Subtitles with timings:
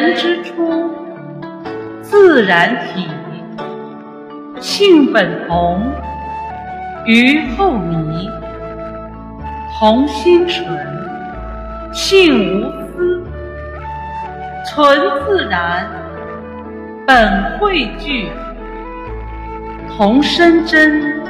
[0.00, 0.92] 人之初，
[2.02, 3.08] 自然体，
[4.60, 5.82] 性本同，
[7.04, 8.30] 于后迷。
[9.76, 10.66] 同心纯，
[11.92, 13.24] 性无私，
[14.66, 15.88] 存自然，
[17.04, 18.30] 本汇聚。
[19.96, 21.20] 同生真，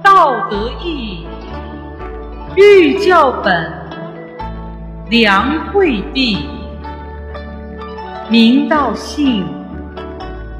[0.00, 1.26] 道德义，
[2.54, 3.68] 欲教本，
[5.10, 6.57] 良惠毕。
[8.30, 9.42] 明道信，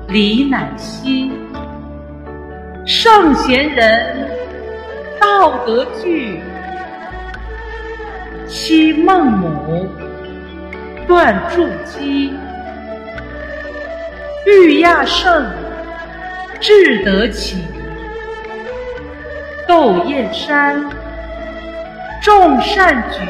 [0.08, 1.30] 理乃息。
[2.86, 4.26] 圣贤人，
[5.20, 6.40] 道德具。
[8.46, 9.86] 昔孟母，
[11.06, 12.32] 断柱击。
[14.46, 15.44] 欲亚圣。
[16.60, 17.62] 志得起，
[19.68, 20.84] 窦燕山，
[22.20, 23.20] 众善举；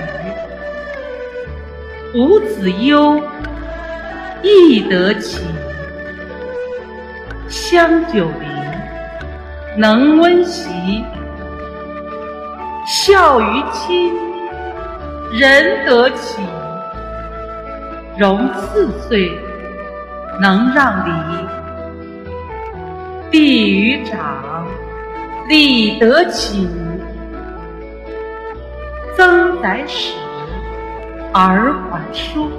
[2.15, 3.21] 伍子悠，
[4.43, 5.45] 亦得起。
[7.49, 8.49] 香九龄，
[9.77, 10.69] 能温席；
[12.87, 14.13] 孝于亲，
[15.33, 16.41] 仁得起；
[18.17, 19.31] 融四岁，
[20.41, 21.13] 能让梨。
[23.31, 24.67] 弟于长，
[25.49, 26.67] 礼得起；
[29.17, 30.15] 曾载使
[31.33, 32.51] 而还书，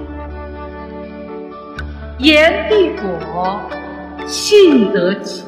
[2.20, 3.62] 言必果，
[4.26, 5.46] 信得起；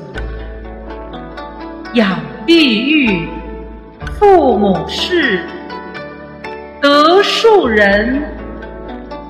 [1.94, 3.28] 养必育，
[4.18, 5.40] 父母事；
[6.82, 8.24] 得树人，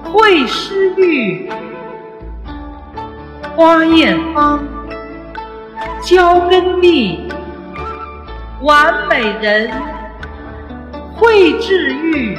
[0.03, 1.49] 会师育；
[3.55, 4.63] 花艳芳。
[6.03, 7.27] 娇根立，
[8.61, 9.69] 完美人，
[11.15, 12.37] 会治愈，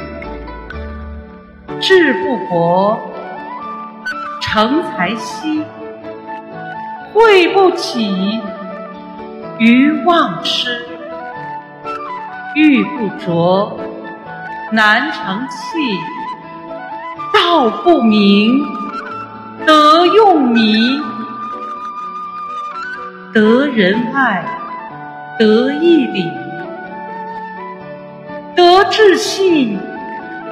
[1.79, 3.12] 志不博，
[4.53, 5.63] 成才兮，
[7.11, 8.39] 会不起，
[9.57, 10.85] 愚忘失，
[12.53, 13.75] 玉不琢，
[14.71, 15.57] 难成器，
[17.33, 18.63] 道不明，
[19.65, 21.01] 德用迷。
[23.33, 24.45] 得仁爱，
[25.39, 26.31] 得义理，
[28.55, 29.79] 得志信，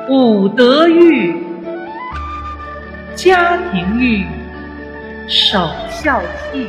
[0.09, 1.45] 五德育，
[3.15, 4.25] 家庭育，
[5.27, 6.21] 守孝
[6.53, 6.67] 悌，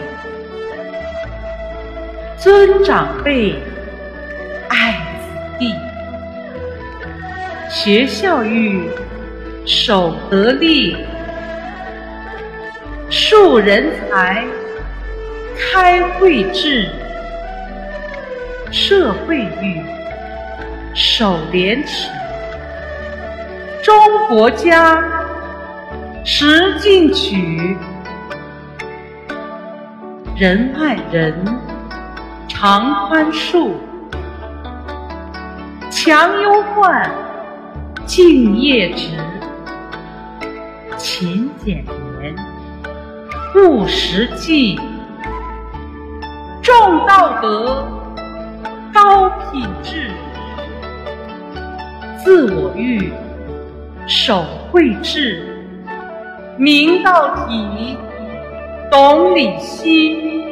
[2.36, 3.54] 尊长辈，
[4.69, 5.58] 爱子。
[5.58, 5.75] 弟，
[7.69, 8.88] 学校育，
[9.64, 10.97] 守德立，
[13.08, 14.44] 树人才。
[15.72, 16.88] 开会治，
[18.72, 19.81] 社会育，
[20.94, 22.10] 守廉耻，
[23.82, 23.94] 中
[24.28, 25.22] 国家，
[26.44, 27.76] 实进取，
[30.34, 31.32] 仁爱人，
[32.48, 33.75] 常宽恕，
[35.88, 37.08] 强忧患，
[38.06, 39.10] 敬业直，
[40.97, 41.84] 勤俭
[42.19, 42.34] 廉，
[43.54, 44.81] 务实际。
[46.60, 47.86] 重道德，
[48.92, 50.10] 高品质，
[52.25, 53.12] 自我育，
[54.08, 55.51] 守慧智，
[56.62, 57.99] 明道体，
[58.88, 60.44] 懂理心，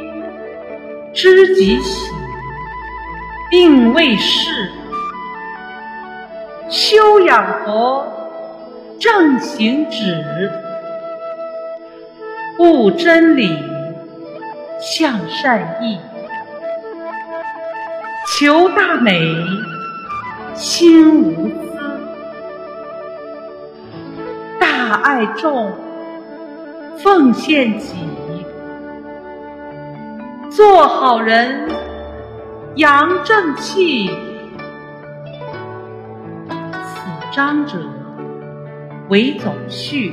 [1.15, 2.11] 知己喜，
[3.49, 4.73] 定位事，
[6.69, 8.05] 修养佛，
[8.99, 10.51] 正行止，
[12.59, 13.57] 悟真理，
[14.81, 15.97] 向善意。
[18.37, 19.33] 求大美，
[20.55, 21.79] 心无私；
[24.59, 25.73] 大爱众，
[26.99, 27.97] 奉献己。
[30.51, 31.69] 做好人，
[32.77, 34.11] 扬正气。
[36.49, 37.01] 此
[37.31, 37.79] 章者
[39.09, 40.13] 为总序，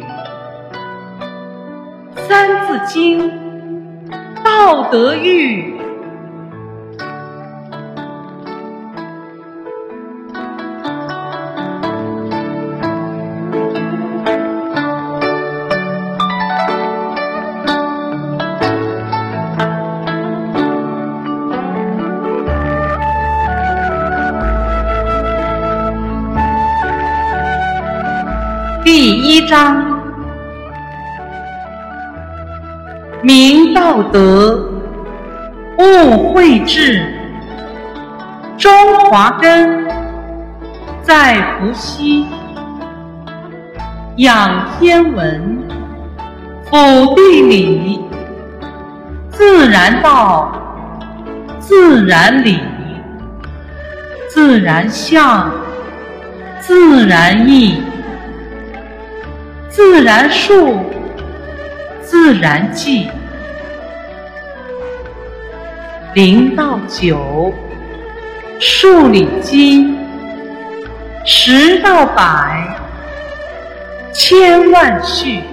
[2.27, 3.29] 《三字经》
[4.43, 5.76] 道德育。
[29.47, 30.01] 章，
[33.21, 34.69] 明道德，
[35.77, 37.01] 勿讳志，
[38.57, 38.69] 中
[39.05, 39.87] 华根
[41.01, 42.25] 在伏羲。
[44.17, 45.63] 养天文，
[46.69, 48.01] 补地理，
[49.29, 50.51] 自然道，
[51.57, 52.59] 自然理，
[54.27, 55.49] 自然象，
[56.59, 57.81] 自然意，
[59.77, 60.79] 自然数，
[62.01, 63.07] 自然计。
[66.15, 67.53] 零到九，
[68.59, 69.95] 数理经；
[71.23, 72.75] 十到百，
[74.11, 75.43] 千万序。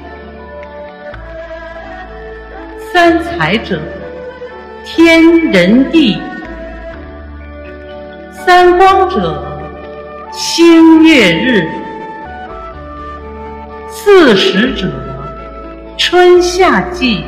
[2.94, 3.78] 三才者，
[4.86, 6.18] 天人地；
[8.32, 9.60] 三光者，
[10.32, 11.83] 星月日；
[14.04, 14.86] 四时者，
[15.96, 17.24] 春夏季。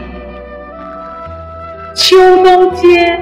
[1.94, 2.14] 秋
[2.44, 3.18] 冬间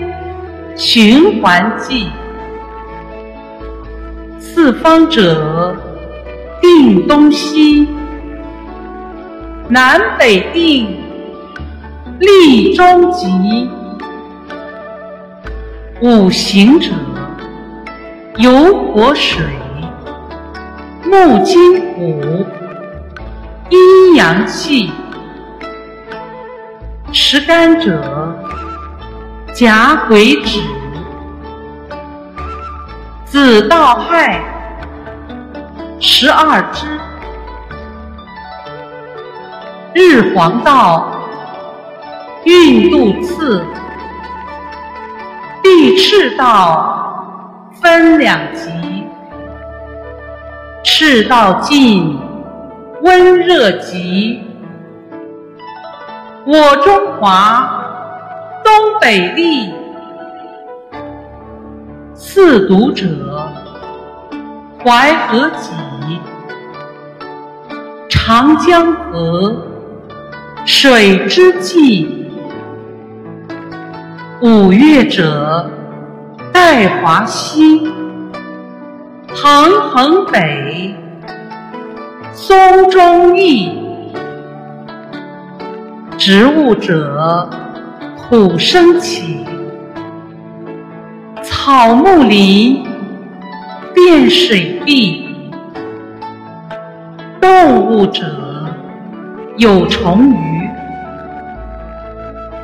[0.77, 2.09] 循环季，
[4.41, 5.77] 四方者
[6.61, 7.87] 定东西，
[9.69, 10.97] 南北定
[12.19, 13.71] 立中极。
[16.03, 16.91] 五行者
[18.39, 19.45] 油火水
[21.05, 22.45] 木金土
[23.71, 24.93] 阴阳气，
[27.13, 28.03] 持干者。
[29.55, 30.61] 甲癸止，
[33.25, 34.43] 子道亥，
[36.01, 36.87] 十二支。
[39.95, 41.07] 日黄道，
[42.43, 43.65] 运度次。
[45.63, 48.71] 地赤道，分两极。
[50.83, 52.21] 赤道尽，
[53.05, 54.43] 温热极。
[56.47, 57.81] 我中华。
[58.65, 59.71] 东北利，
[62.15, 63.47] 四渎者，
[64.83, 65.71] 淮河几，
[68.09, 69.55] 长江河，
[70.65, 72.33] 水之纪。
[74.41, 75.71] 五岳者，
[76.55, 77.87] 岱华西，
[79.29, 80.97] 衡衡北，
[82.35, 83.73] 松中意。
[86.19, 87.49] 植物者。
[88.27, 89.45] 土生起，
[91.43, 92.83] 草木林，
[93.95, 95.29] 变水碧。
[97.41, 98.25] 动物者
[99.59, 100.71] 有虫鱼，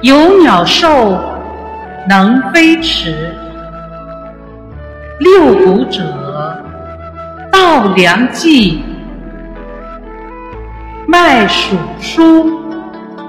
[0.00, 1.16] 有鸟兽
[2.08, 3.32] 能飞驰。
[5.20, 6.02] 六谷者
[7.52, 8.82] 稻粱荠，
[11.12, 12.48] 麦黍黍，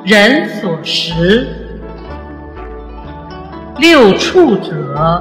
[0.06, 1.48] 人所食。
[3.80, 5.20] 六畜者，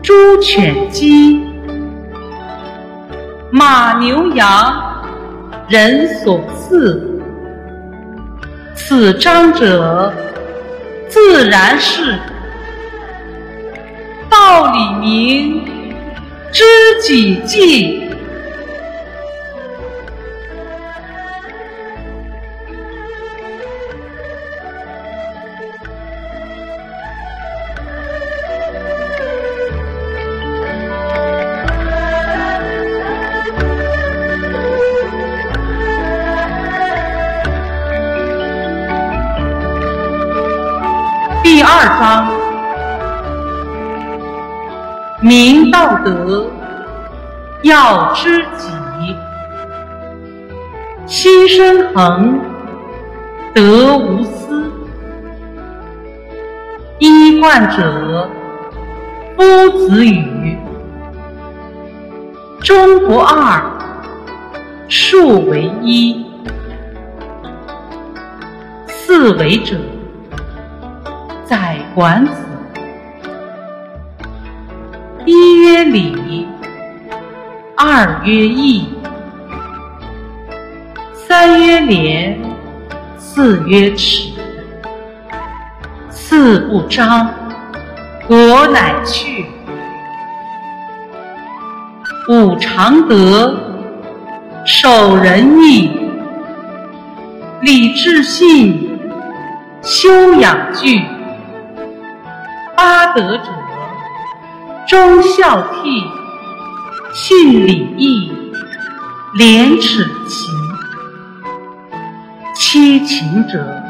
[0.00, 1.42] 猪犬鸡，
[3.50, 5.02] 马牛羊，
[5.66, 6.96] 人所饲。
[8.76, 10.12] 此章者，
[11.08, 12.16] 自然是。
[14.30, 15.64] 道理明，
[16.52, 16.62] 知
[17.02, 18.07] 己记。
[45.78, 46.50] 道德，
[47.62, 48.68] 要知己，
[51.06, 52.40] 心生恒，
[53.54, 54.72] 德无私。
[56.98, 58.28] 衣冠者，
[59.36, 60.58] 夫子语。
[62.60, 63.62] 中不二，
[64.88, 66.26] 数为一。
[68.88, 69.76] 四维者。
[71.44, 72.32] 在管子，
[75.78, 76.48] 曰礼，
[77.76, 78.88] 二曰义，
[81.14, 82.36] 三曰廉，
[83.16, 84.32] 四曰耻。
[86.10, 87.30] 四不彰，
[88.26, 89.46] 国乃去。
[92.28, 93.56] 五常德，
[94.64, 95.92] 守仁义，
[97.60, 98.98] 礼智信，
[99.80, 101.00] 修养具。
[102.76, 103.44] 八德者，
[104.88, 106.02] 忠孝悌，
[107.12, 108.32] 信礼义，
[109.34, 110.50] 廉耻勤。
[112.54, 113.82] 七情者，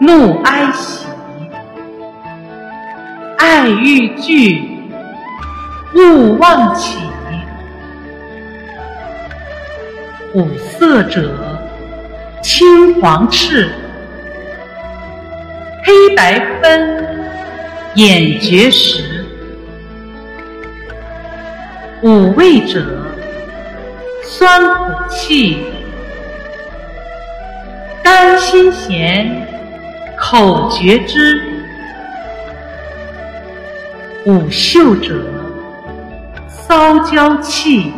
[0.00, 1.06] 怒哀喜，
[3.38, 4.62] 爱欲聚，
[5.94, 6.98] 勿忘起。
[10.34, 11.58] 五色者，
[12.42, 13.70] 青黄赤，
[15.82, 17.06] 黑白分，
[17.94, 19.13] 眼觉识。
[22.04, 22.84] 五味者，
[24.22, 25.64] 酸苦气，
[28.02, 29.48] 甘辛咸，
[30.14, 31.40] 口觉知。
[34.26, 35.24] 五嗅者，
[36.46, 37.94] 骚焦气。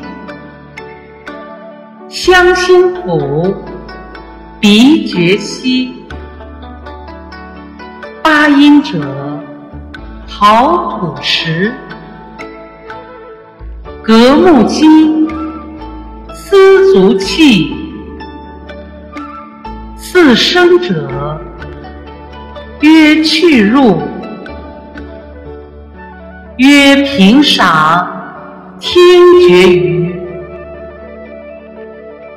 [2.09, 3.57] 香辛苦，
[4.61, 5.93] 鼻觉稀；
[8.23, 9.01] 八音者，
[10.29, 11.73] 陶土石；
[14.07, 15.27] 革木金，
[16.33, 17.75] 丝足气；
[19.97, 21.41] 四声者，
[22.83, 23.99] 曰去入；
[26.59, 28.09] 曰平赏，
[28.79, 30.15] 听觉余。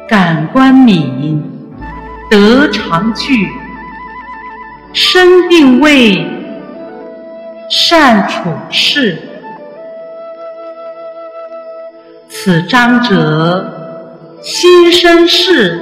[0.07, 1.43] 感官敏，
[2.31, 3.45] 得常具；
[4.91, 6.25] 身定位，
[7.69, 9.28] 善处事。
[12.41, 13.69] 此章者，
[14.41, 15.77] 心生事，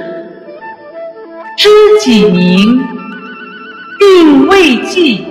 [1.56, 1.68] 知
[2.02, 2.84] 己名，
[4.00, 5.24] 定位记。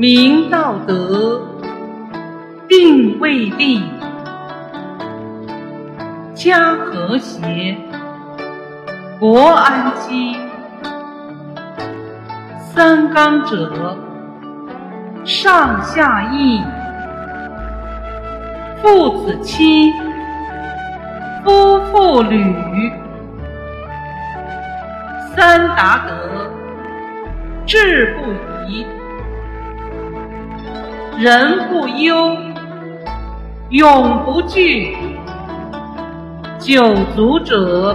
[0.00, 1.42] 明道德，
[2.66, 3.82] 定位立，
[6.32, 7.76] 家和谐，
[9.18, 10.34] 国安基。
[12.72, 13.94] 三纲者，
[15.26, 16.62] 上下义，
[18.80, 19.92] 父子亲，
[21.44, 22.42] 夫妇侣。
[25.36, 26.50] 三达德，
[27.66, 28.32] 志不
[28.66, 28.86] 移，
[31.20, 32.34] 人不忧，
[33.68, 34.96] 永不惧。
[36.58, 37.94] 九族者，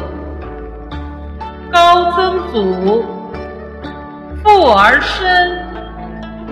[1.71, 3.03] 高曾祖，
[4.43, 5.65] 父而身，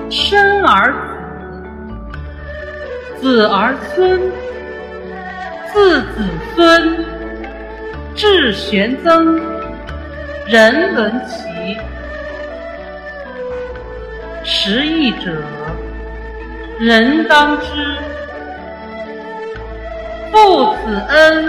[0.09, 0.91] 身而
[3.21, 4.19] 子，子而孙，
[5.71, 6.23] 自子
[6.55, 7.05] 孙，
[8.15, 9.39] 至玄曾。
[10.47, 11.77] 人伦齐，
[14.43, 15.31] 十义者，
[16.85, 17.65] 人当知。
[20.29, 21.45] 父子恩，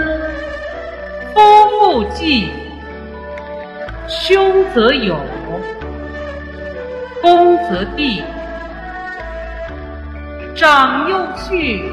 [1.33, 2.53] 夫妇祭，
[4.07, 5.19] 兄则友，
[7.21, 8.23] 恭则弟，
[10.55, 11.83] 长幼序，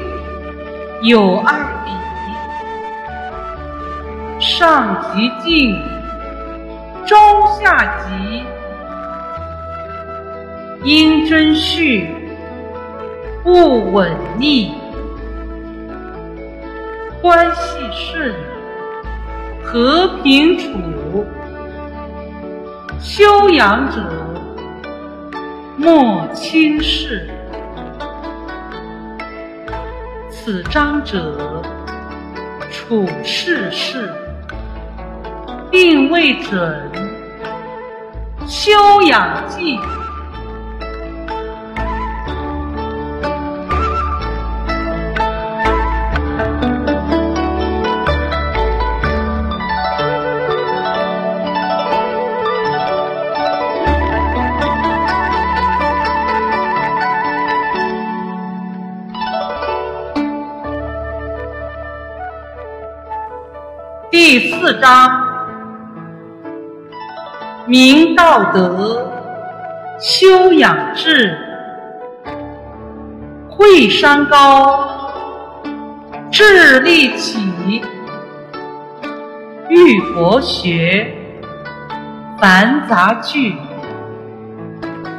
[1.01, 1.91] 友爱礼，
[4.39, 5.77] 上及敬。
[7.05, 7.19] 中
[7.57, 8.45] 下级
[10.85, 12.07] 应遵序，
[13.45, 14.71] 勿违逆，
[17.21, 18.33] 关系顺，
[19.61, 21.25] 和平处。
[22.99, 24.01] 修养者
[25.75, 27.29] 莫轻视。
[30.29, 31.61] 此章者，
[32.71, 34.09] 处世事。
[35.69, 36.89] 定位准，
[38.47, 38.71] 修
[39.01, 39.77] 养记。
[64.83, 65.09] 章。
[67.65, 69.09] 明道德，
[69.97, 71.37] 修养志，
[73.49, 74.85] 会山高，
[76.29, 77.81] 智立起，
[79.69, 81.15] 育博学，
[82.37, 83.55] 繁杂句，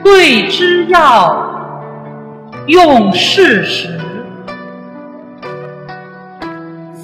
[0.03, 1.35] 贵之要，
[2.67, 3.99] 用事实，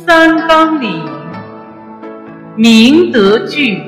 [0.07, 1.09] 三纲领，
[2.63, 3.83] 明德聚。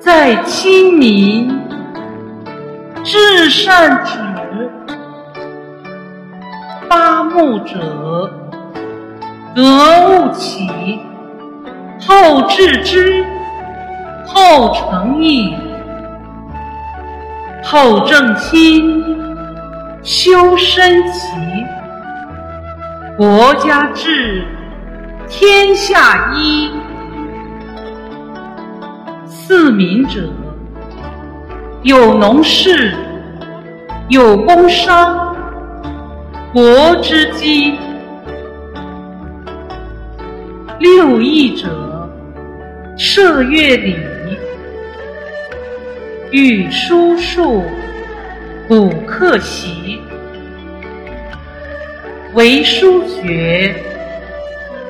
[0.00, 1.48] 在亲民，
[3.04, 4.18] 至善止；
[6.88, 8.28] 八目者，
[9.54, 9.62] 格
[10.08, 10.68] 物起，
[12.00, 13.24] 后致知，
[14.26, 15.54] 后成义，
[17.62, 19.04] 后正心，
[20.02, 21.20] 修身齐。
[23.16, 24.44] 国家治，
[25.30, 26.70] 天下一。
[29.28, 30.28] 四民者，
[31.82, 32.92] 有农事，
[34.08, 35.36] 有工商，
[36.52, 37.78] 国之基。
[40.80, 42.10] 六艺者，
[42.98, 43.96] 射乐礼，
[46.32, 47.62] 语书数，
[48.66, 50.00] 卜课习。
[52.34, 53.74] 为书学，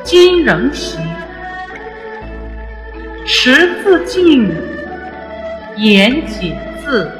[0.02, 0.98] 今仍习；
[3.26, 4.54] 识字镜，
[5.76, 7.10] 言解字。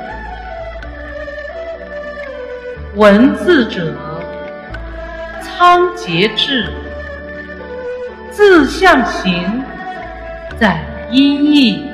[2.97, 3.95] 文字者，
[5.43, 6.65] 仓颉志；
[8.31, 9.63] 字象形，
[10.59, 11.87] 载音义。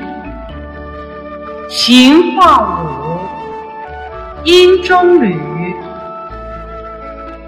[1.69, 5.37] 形化五，音中履。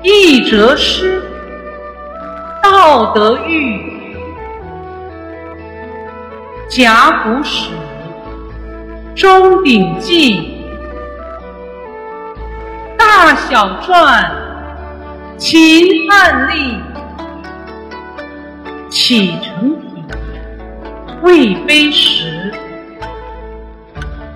[0.03, 1.23] 义则诗，
[2.71, 4.15] 道德育，
[6.69, 7.71] 甲骨史，
[9.17, 10.67] 钟鼎记，
[12.99, 14.23] 大小篆，
[15.39, 16.77] 秦汉隶，
[18.91, 20.05] 启承体，
[21.23, 22.53] 魏碑石，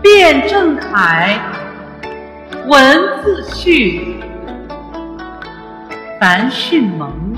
[0.01, 1.39] 辩证楷，
[2.67, 4.17] 文字序。
[6.19, 7.32] 凡训蒙，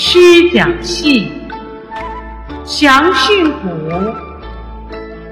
[0.00, 1.32] 虚讲细，
[2.64, 3.68] 详训古，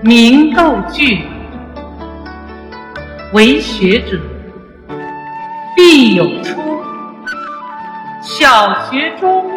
[0.03, 1.25] 明构句。
[3.33, 4.19] 为学者，
[5.77, 6.83] 必有初。
[8.21, 9.49] 小学中，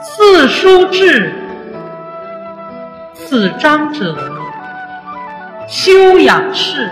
[0.00, 1.34] 四书志。
[3.12, 4.16] 此章者，
[5.68, 6.90] 修养士，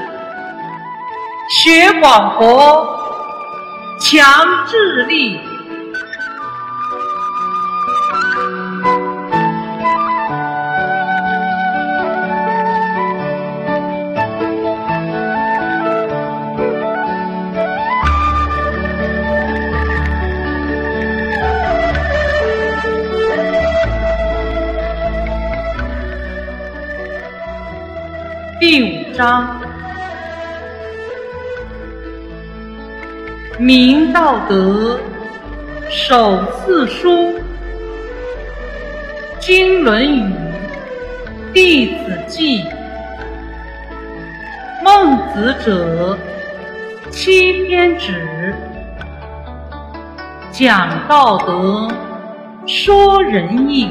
[1.48, 2.86] 学广博。
[3.98, 4.22] 强
[4.66, 5.40] 智力。
[29.14, 29.60] 章。
[33.58, 34.98] 明道德，
[35.88, 37.32] 守四书，
[39.38, 40.32] 经论语，
[41.52, 42.64] 弟子记。
[44.82, 46.18] 孟子者，
[47.10, 48.54] 七篇止，
[50.50, 51.88] 讲道德，
[52.66, 53.90] 说仁义，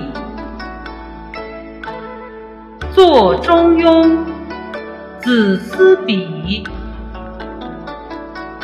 [2.93, 4.15] 作中庸，
[5.23, 6.65] 子思笔。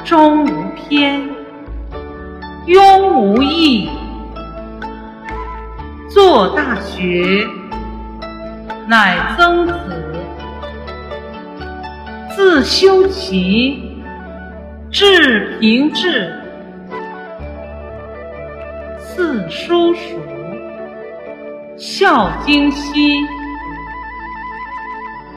[0.04, 1.22] 中无偏，
[2.68, 3.90] 庸无义。
[6.10, 7.48] 作大学，
[8.88, 9.74] 乃曾子。
[12.36, 14.04] 自修齐，
[14.92, 16.34] 至平治。
[19.00, 20.20] 四书属，
[21.78, 23.20] 孝经兮。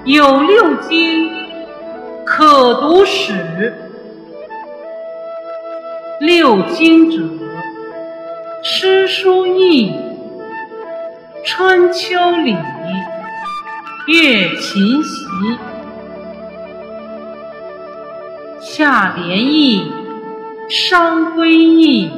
[0.04, 1.30] 有六经，
[2.24, 3.72] 可读史。
[6.18, 7.22] 六经者，
[8.64, 9.92] 诗书易，
[11.44, 12.56] 春秋礼，
[14.08, 15.26] 乐琴习，
[18.60, 19.92] 下联易，
[20.68, 22.10] 商归易，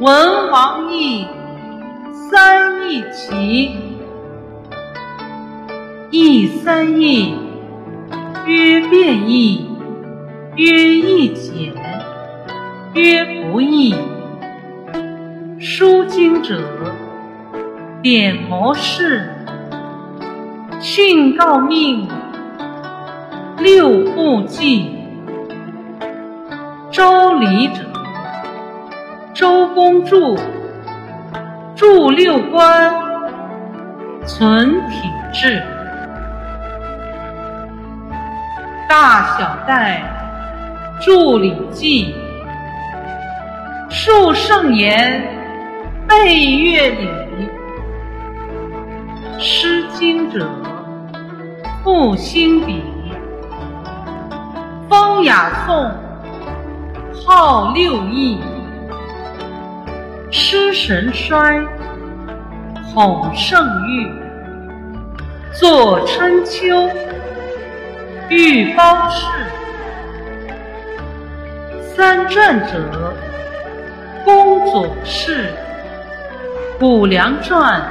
[0.00, 1.26] 文王易，
[2.30, 3.76] 三易齐，
[6.16, 7.34] 义三易，
[8.46, 9.68] 曰变易，
[10.54, 11.74] 曰易简。
[12.92, 13.96] 曰不易。
[15.58, 16.62] 书经者，
[18.00, 19.28] 典谋士，
[20.78, 22.06] 训诰命，
[23.58, 24.92] 六部记。
[26.92, 27.82] 周礼者，
[29.34, 30.36] 周公著，
[31.74, 32.94] 著六官，
[34.24, 35.60] 存体制。
[38.88, 40.02] 大小戴，
[41.00, 42.14] 著礼记。
[43.88, 45.22] 述圣言，
[46.06, 47.08] 背乐礼。
[49.38, 50.48] 诗经者，
[51.82, 52.82] 复兴笔。
[54.88, 55.90] 风雅颂，
[57.26, 58.40] 号六艺。
[60.30, 61.64] 失神衰，
[62.92, 64.12] 统圣域，
[65.52, 66.88] 作春秋，
[68.28, 69.26] 欲包氏。
[71.94, 73.14] 三传者，
[74.24, 75.50] 公左氏，
[76.78, 77.82] 谷梁传，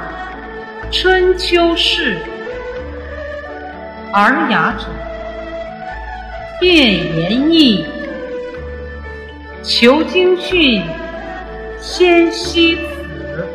[0.90, 2.18] 春秋氏。
[4.12, 4.86] 尔雅者，
[6.60, 7.86] 变言义，
[9.62, 10.82] 求经训。
[11.80, 13.46] 先惜子，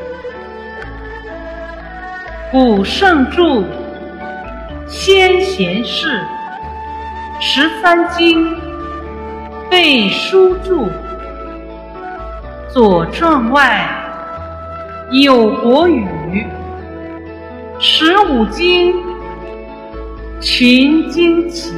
[2.51, 3.63] 古圣著，
[4.87, 6.21] 先贤士，
[7.41, 8.53] 十三经
[9.69, 10.89] 背书注，
[12.67, 13.89] 左传外
[15.11, 16.45] 有国语，
[17.79, 18.93] 十五经
[20.41, 21.71] 群经齐，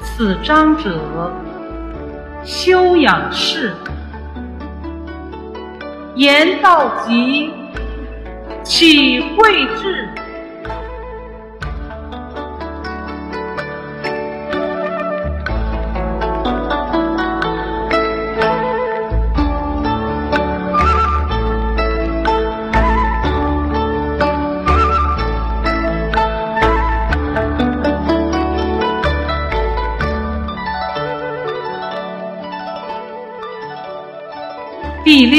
[0.00, 1.30] 此章者
[2.42, 3.74] 修养士。
[6.14, 7.52] 言道极，
[8.64, 10.08] 岂会至？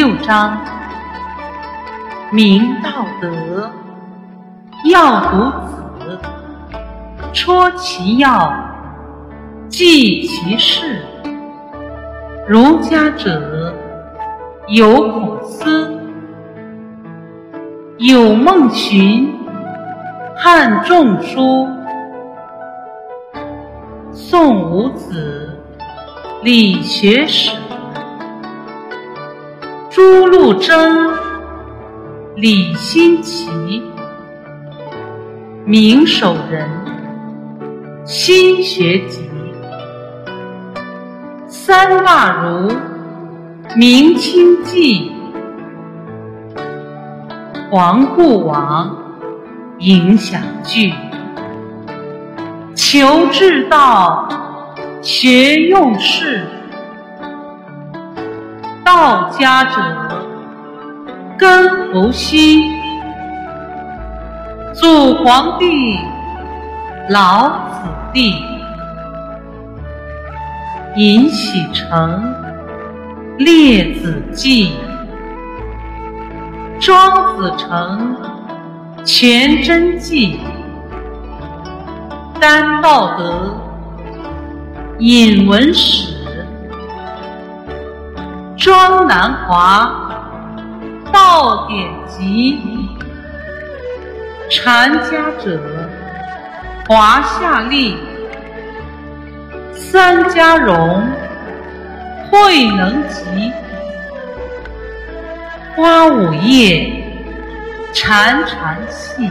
[0.07, 0.57] 六章，
[2.31, 3.69] 明道德，
[4.85, 5.51] 要读
[5.99, 6.17] 子，
[7.33, 8.53] 戳其要，
[9.67, 11.01] 记其事。
[12.47, 13.73] 儒家者，
[14.69, 15.99] 有孔思，
[17.97, 19.37] 有孟荀，
[20.37, 21.67] 汉仲舒，
[24.13, 25.59] 宋武子，
[26.43, 27.51] 理学史。
[30.09, 30.95] 朱陆贞、
[32.37, 33.83] 李新奇，
[35.65, 36.65] 明守仁，
[38.05, 39.29] 新学集，
[41.45, 42.71] 三大儒，
[43.75, 45.11] 明清纪，
[47.69, 48.97] 黄固王，
[49.79, 50.93] 影响剧，
[52.73, 54.25] 求治道，
[55.01, 56.47] 学用事。
[58.87, 59.81] 道家者，
[61.37, 62.61] 根福羲，
[64.73, 65.99] 祖皇帝，
[67.09, 68.33] 老子弟，
[70.95, 72.33] 尹喜成，
[73.37, 74.71] 列子记，
[76.79, 78.15] 庄子成，
[79.03, 80.39] 全真记，
[82.39, 83.53] 丹道德，
[84.99, 86.16] 引文史。
[88.57, 89.87] 庄南华，
[91.13, 92.59] 道典集；
[94.49, 95.59] 禅家者，
[96.87, 97.95] 华夏历；
[99.75, 101.03] 三家荣，
[102.31, 103.51] 慧能集；
[105.75, 106.91] 花五叶，
[107.93, 109.29] 潺潺细；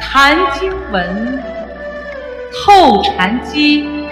[0.00, 1.42] 谈经文，
[2.64, 4.03] 透禅机。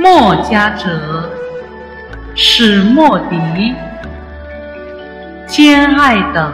[0.00, 0.88] 墨家者，
[2.36, 3.74] 始墨翟、
[5.48, 6.52] 兼爱等，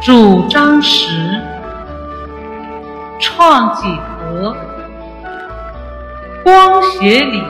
[0.00, 1.40] 主张时，
[3.20, 4.56] 创几何，
[6.42, 7.40] 光学理，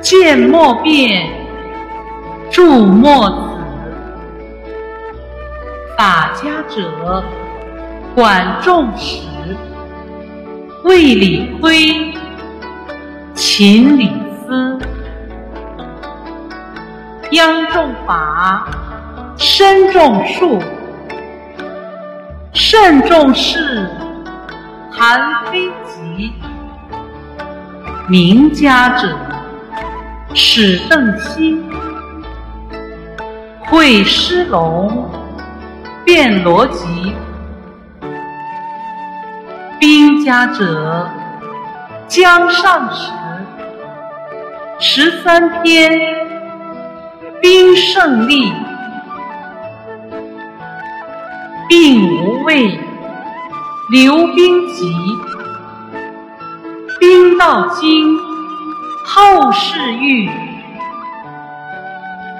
[0.00, 1.28] 见墨变，
[2.52, 3.36] 著墨子。
[5.98, 7.24] 法家者，
[8.14, 9.33] 管仲史。
[10.84, 12.12] 魏理亏，
[13.32, 14.12] 秦理
[14.46, 14.78] 思，
[17.30, 18.68] 央重法，
[19.38, 20.62] 身重术，
[22.52, 23.88] 慎重事，
[24.90, 26.34] 韩非集。
[28.06, 29.16] 名家者，
[30.34, 31.58] 史邓析，
[33.68, 35.10] 会师龙，
[36.04, 37.14] 辩逻辑。
[39.84, 41.06] 兵家者，
[42.08, 43.12] 江上时，
[44.80, 45.92] 十三篇，
[47.42, 48.50] 兵胜利，
[51.68, 52.80] 并无畏，
[53.90, 54.90] 刘兵籍，
[56.98, 58.16] 兵道经，
[59.04, 60.30] 后世喻，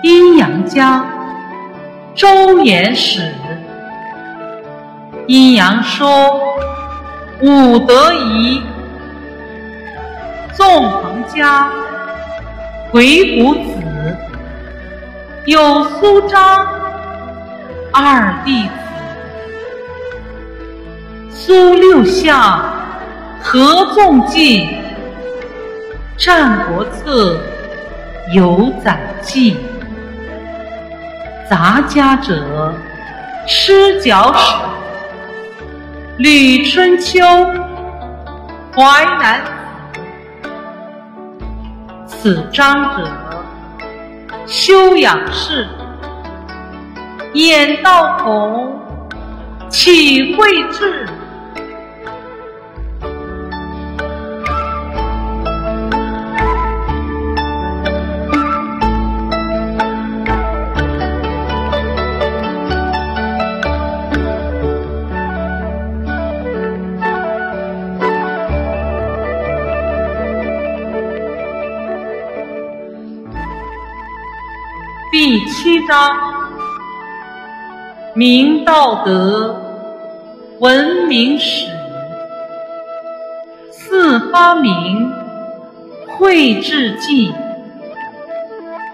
[0.03, 1.05] 阴阳家，
[2.15, 3.35] 周延史，
[5.27, 6.41] 阴阳说。
[7.41, 8.63] 武德仪，
[10.53, 11.69] 纵横家，
[12.91, 14.17] 鬼谷子，
[15.47, 16.67] 有苏张
[17.93, 18.71] 二弟子，
[21.31, 22.63] 苏六相
[23.43, 24.67] 合纵记，
[26.25, 27.35] 《战国策》
[28.33, 29.57] 有载记。
[31.51, 32.73] 杂家者，
[33.47, 34.55] 吃角史，
[36.19, 37.19] 《吕春秋》，
[38.73, 39.53] 淮南子。
[42.07, 43.11] 此章者，
[44.47, 45.67] 修养士，
[47.33, 48.81] 眼道同，
[49.69, 51.05] 岂会智？
[75.65, 76.15] 七章：
[78.13, 79.59] 明道德，
[80.59, 81.67] 文明史。
[83.71, 85.11] 四发明，
[86.07, 87.33] 绘制记。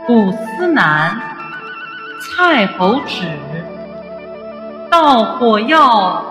[0.06, 1.20] 古思南，
[2.20, 3.24] 蔡侯止。
[4.88, 6.24] 盗火药，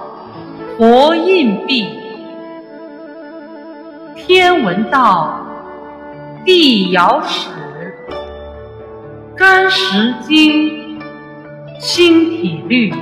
[0.77, 1.85] 活硬币。
[4.15, 5.37] 天文道，
[6.45, 7.49] 地爻史。
[9.39, 10.99] 干石经，
[11.79, 12.93] 星体律。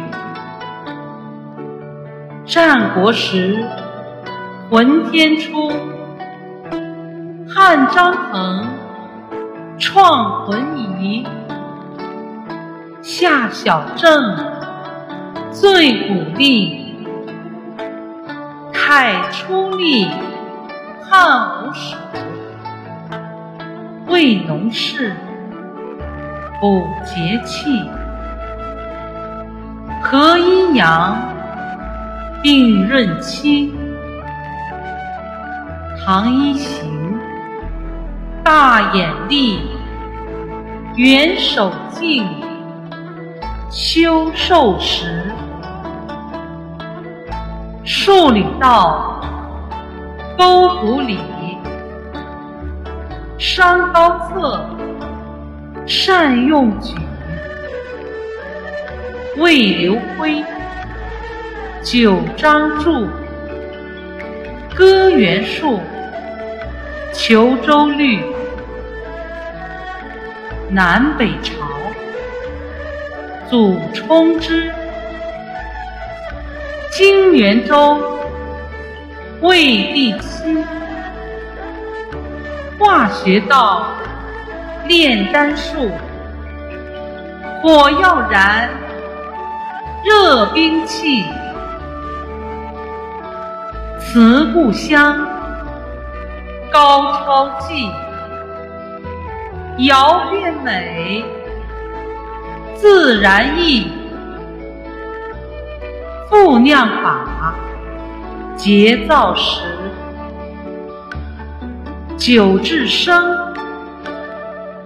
[2.45, 3.65] 战国时，
[4.69, 5.71] 浑天出。
[7.49, 8.67] 汉张衡
[9.79, 11.25] 创浑仪。
[13.01, 14.37] 夏小正
[15.51, 16.85] 最古令。
[18.71, 20.07] 楷出历
[21.01, 21.95] 汉武史。
[24.05, 25.15] 魏农氏。
[26.59, 27.87] 补节气，
[30.01, 31.15] 合阴阳，
[32.41, 33.71] 并闰期。
[36.03, 37.19] 唐一行，
[38.43, 39.59] 大眼力，
[40.95, 42.25] 元守敬，
[43.69, 45.31] 修寿时。
[47.83, 49.21] 数理道，
[50.37, 51.19] 勾股理，
[53.37, 54.76] 商高策。
[55.87, 56.93] 善用举，
[59.37, 60.43] 魏刘辉，
[61.81, 63.07] 九章注，
[64.75, 65.79] 歌元术，
[67.13, 68.19] 求周律，
[70.69, 71.53] 南北朝，
[73.49, 74.69] 祖冲之，
[76.91, 77.97] 金元周，
[79.39, 80.57] 魏帝期，
[82.77, 83.87] 化学道。
[84.87, 85.91] 炼丹术，
[87.61, 88.69] 火药燃，
[90.05, 91.25] 热兵器。
[93.99, 95.27] 词故乡，
[96.71, 97.91] 高超技。
[99.85, 101.23] 谣变美，
[102.75, 103.91] 自然意。
[106.29, 107.53] 复酿法，
[108.55, 109.61] 节造时。
[112.17, 113.35] 酒至生。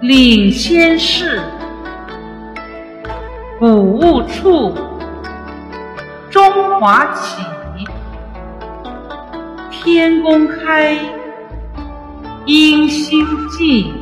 [0.01, 1.39] 领先士，
[3.59, 4.75] 谷物处，
[6.31, 6.41] 中
[6.79, 7.43] 华起，
[9.69, 10.97] 天公开，
[12.45, 13.93] 英星尽，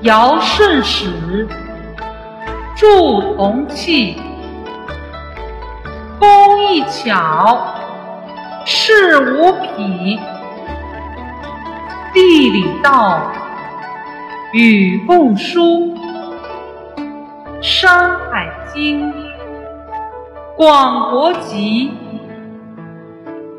[0.00, 1.46] 尧舜始，
[2.74, 4.20] 铸铜器，
[6.18, 7.76] 工艺巧，
[8.64, 10.18] 事无匹。
[12.14, 13.20] 地理道，
[14.56, 15.94] 与共书，
[17.60, 19.12] 《山海经》，
[20.56, 21.92] 广博集，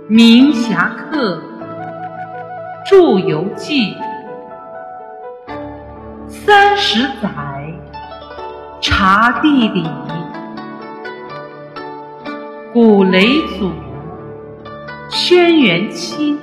[0.07, 1.39] 明侠客，
[2.83, 3.95] 著游记，
[6.27, 7.29] 三十载，
[8.81, 9.87] 查地理，
[12.73, 13.71] 古雷祖，
[15.11, 16.39] 轩辕钦。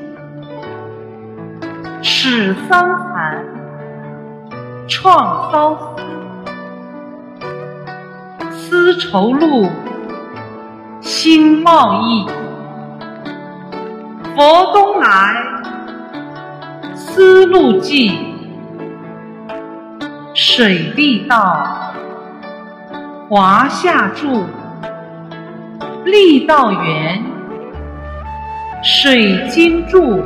[2.00, 3.44] 始桑蚕，
[4.86, 5.96] 创骚
[8.50, 9.68] 丝，丝绸路，
[11.00, 12.26] 新贸易。
[14.36, 15.34] 佛东来，
[16.94, 18.12] 丝路记。
[20.34, 21.66] 水利道，
[23.28, 24.44] 华夏著。
[26.04, 27.22] 力道源，
[28.82, 30.22] 水经注。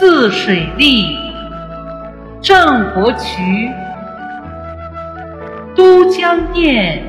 [0.00, 1.16] 泗水利，
[2.46, 3.68] 郑伯渠，
[5.74, 7.02] 都江堰，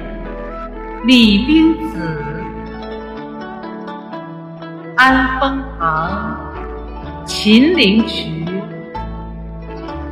[1.05, 1.99] 李冰子，
[4.95, 6.35] 安丰堂，
[7.23, 8.47] 秦岭渠，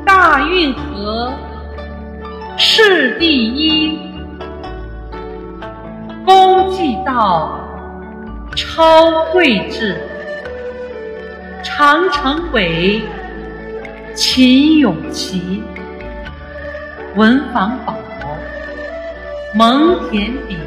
[0.06, 1.34] 大运河，
[2.56, 3.98] 市第一，
[6.24, 7.60] 公济道，
[8.56, 9.98] 超贵制。
[11.64, 13.02] 长城尾，
[14.16, 15.62] 秦永琪，
[17.16, 17.94] 文房宝，
[19.54, 20.58] 蒙恬笔，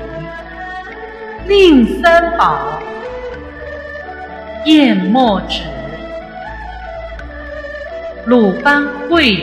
[1.46, 2.58] 令三宝，
[4.66, 5.62] 砚墨纸，
[8.26, 9.42] 鲁班会，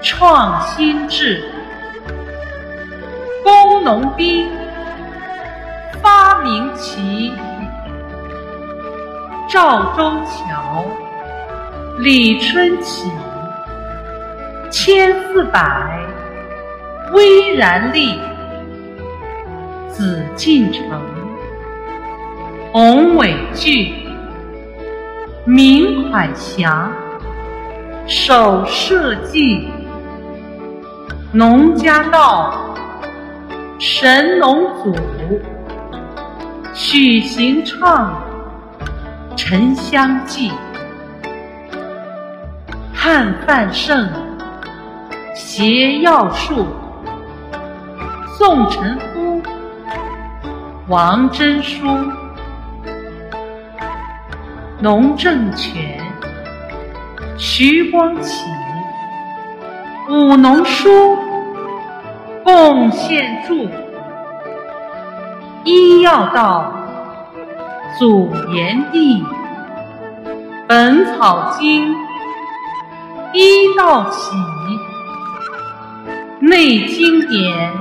[0.00, 1.42] 创新志，
[3.42, 4.48] 工农兵，
[6.00, 7.32] 发明奇。
[9.48, 10.84] 赵州桥，
[11.98, 13.08] 李春起，
[14.68, 16.00] 千四百，
[17.12, 18.18] 巍然立；
[19.88, 20.82] 紫禁城，
[22.72, 23.94] 宏伟巨，
[25.44, 26.92] 名款祥，
[28.08, 29.68] 首社稷；
[31.32, 32.74] 农家道，
[33.78, 34.92] 神农祖，
[36.72, 38.20] 许行创。
[39.36, 40.50] 沉香记，
[43.06, 44.08] 汉范盛，
[45.34, 46.66] 携药树，
[48.38, 49.42] 宋臣夫，
[50.88, 51.86] 王真书，
[54.80, 56.00] 农正全，
[57.36, 58.46] 徐光启，
[60.08, 60.88] 武农书，
[62.42, 63.54] 贡献著，
[65.64, 66.72] 医药道。
[67.98, 69.22] 祖炎帝，
[70.66, 71.92] 《本草经》
[73.34, 74.30] 一道喜，
[76.38, 77.72] 内经典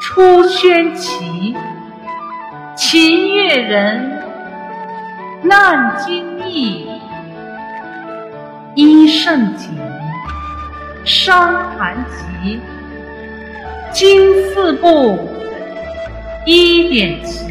[0.00, 1.54] 出宣奇，
[2.74, 4.16] 秦越人。
[5.42, 6.88] 难经义，
[8.74, 9.68] 医圣景，
[11.04, 12.58] 伤寒疾，
[13.92, 15.28] 经四部
[16.44, 17.46] 一点齐。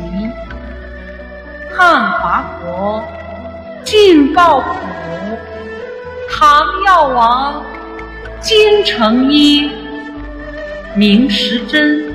[1.78, 3.04] 汉华国，
[3.86, 4.68] 晋告朴，
[6.30, 7.64] 唐药王，
[8.40, 9.72] 京城医，
[10.96, 12.14] 明时珍，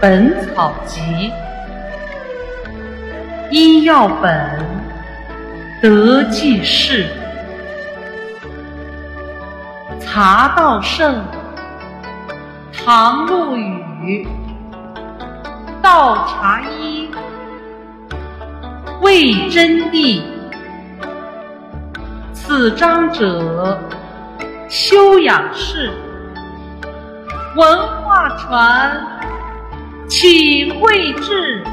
[0.00, 1.32] 本草集，
[3.50, 4.64] 医药本，
[5.82, 7.06] 德济世，
[10.00, 11.22] 茶道圣，
[12.72, 14.26] 唐陆羽，
[15.82, 17.10] 道茶医。
[19.00, 20.22] 魏真谛，
[22.46, 23.80] 此章者，
[24.68, 25.90] 修养士，
[27.56, 29.00] 文化传，
[30.10, 31.64] 启慧智。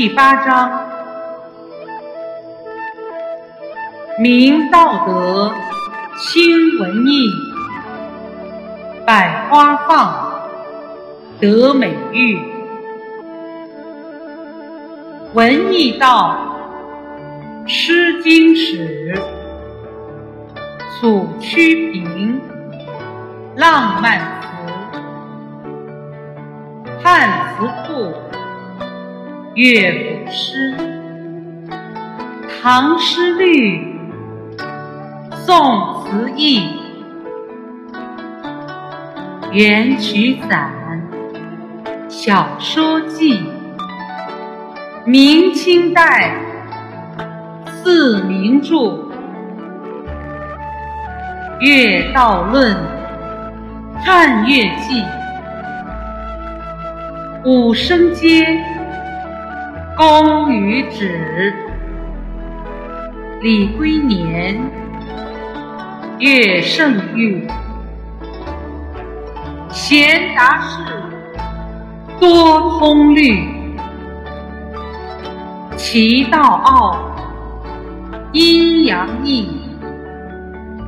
[0.00, 0.80] 第八章：
[4.18, 5.52] 明道德，
[6.16, 7.28] 清文艺，
[9.06, 10.40] 百花放，
[11.38, 12.40] 得美玉。
[15.34, 16.34] 文艺道，
[17.68, 19.14] 《诗经》史，
[20.98, 22.40] 楚屈平，
[23.54, 24.48] 浪漫词，
[27.04, 27.28] 汉
[27.58, 27.68] 词。
[29.54, 30.76] 乐府诗，
[32.62, 33.98] 唐诗律，
[35.44, 36.68] 宋词意，
[39.50, 40.70] 元曲散，
[42.08, 43.40] 小说记，
[45.04, 46.32] 明清代
[47.82, 49.10] 四名著，
[51.58, 52.76] 乐道论，
[54.04, 55.04] 汉乐记，
[57.44, 58.46] 五声阶。
[60.00, 61.52] 公与止，
[63.42, 64.58] 李龟年，
[66.18, 67.46] 乐圣玉，
[69.68, 70.78] 贤达士，
[72.18, 73.46] 多通律，
[75.76, 76.96] 其道傲，
[78.32, 79.50] 阴阳易，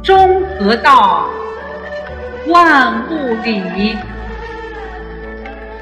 [0.03, 0.17] 中
[0.59, 1.27] 和道，
[2.49, 3.95] 万物理。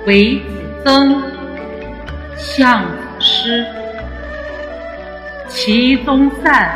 [0.05, 1.23] 为子曾，
[2.37, 3.00] 相子
[3.43, 3.65] 师。
[5.49, 6.71] 其宗散，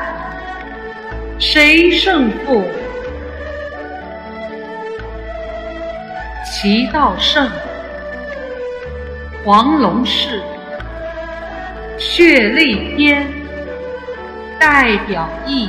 [1.39, 2.65] 谁胜负？
[6.45, 7.49] 其道圣，
[9.45, 10.41] 黄龙氏。
[11.99, 13.31] 血泪篇，
[14.59, 15.69] 代表义。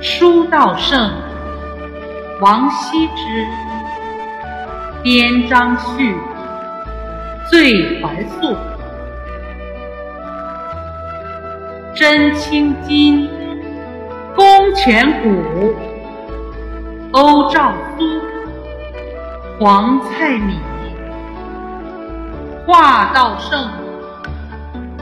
[0.00, 1.10] 书道圣，
[2.40, 3.46] 王羲之。
[5.02, 6.14] 编章序，
[7.50, 8.56] 醉怀素。
[11.96, 13.26] 真青金，
[14.34, 14.44] 宫
[14.74, 15.74] 全古。
[17.12, 18.04] 欧兆苏，
[19.58, 20.60] 黄菜米。
[22.66, 23.70] 画道圣，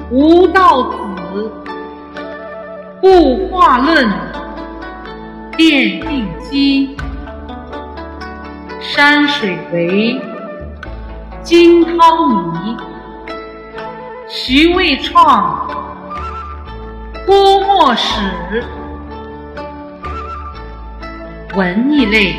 [0.09, 1.53] 吴道子。
[3.01, 4.09] 固化论，
[5.59, 6.97] 奠定基。
[8.81, 10.21] 山水为
[11.43, 12.77] 惊涛迷，
[14.29, 15.69] 徐渭创
[17.27, 18.65] 郭沫使。
[21.55, 22.35] 文艺类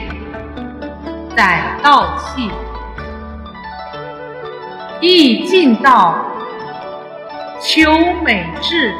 [1.38, 2.52] 载道器，
[5.00, 6.16] 意尽道
[7.62, 7.90] 求
[8.24, 8.94] 美志。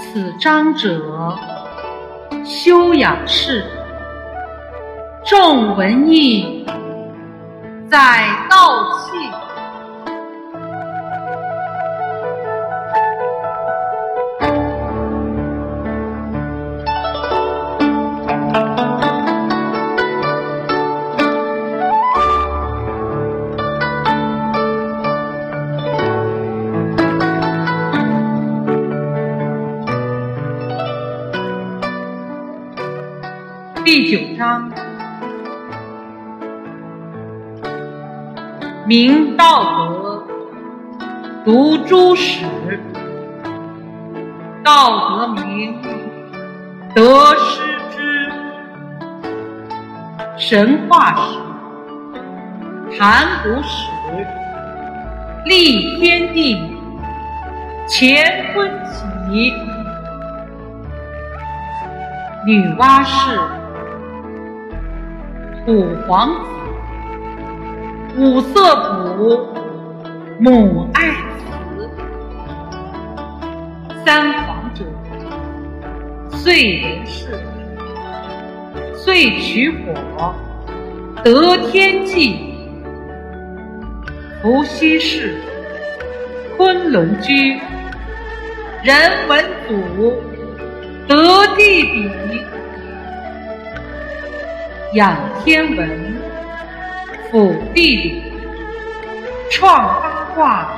[0.00, 1.38] 此章者
[2.44, 3.64] 修养士。
[5.24, 6.64] 重文艺，
[7.90, 9.45] 载道器。
[38.86, 39.64] 明道
[40.00, 40.22] 德，
[41.44, 42.46] 读诸史。
[44.62, 45.82] 道德明，
[46.94, 48.32] 得失之。
[50.36, 51.36] 神话史，
[52.96, 53.90] 盘古史，
[55.46, 56.56] 立天地，
[57.88, 58.70] 乾坤
[59.26, 59.52] 起。
[62.46, 63.36] 女娲氏，
[65.64, 66.55] 土皇子。
[68.18, 68.74] 五色
[69.18, 69.46] 谱，
[70.40, 71.90] 母爱子，
[74.06, 74.84] 三皇者，
[76.30, 77.38] 遂人氏，
[78.94, 80.34] 遂取火，
[81.22, 82.54] 得天际，
[84.40, 85.34] 伏羲氏，
[86.56, 87.60] 昆仑居，
[88.82, 90.14] 人文祖，
[91.06, 92.08] 得地比，
[94.94, 95.14] 仰
[95.44, 96.15] 天文。
[97.30, 98.32] 辅地理，
[99.50, 100.68] 创八卦，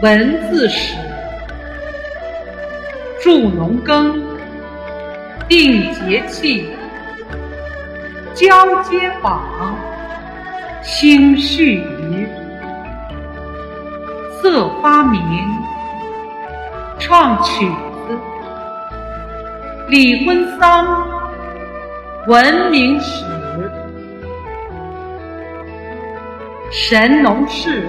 [0.00, 0.94] 文字史，
[3.20, 4.22] 助农耕，
[5.48, 6.68] 定节气，
[8.32, 9.42] 交接榜，
[10.82, 12.28] 兴序语，
[14.40, 15.20] 色发明，
[17.00, 18.18] 创曲子，
[19.88, 21.08] 李婚丧，
[22.28, 23.24] 文明史。
[26.76, 27.84] 神农氏，